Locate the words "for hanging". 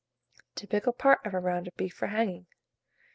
1.93-2.47